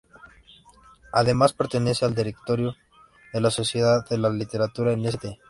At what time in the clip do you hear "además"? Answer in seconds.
1.13-1.53